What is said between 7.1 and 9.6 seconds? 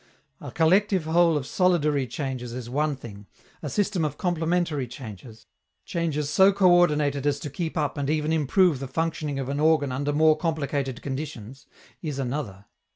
as to keep up and even improve the functioning of an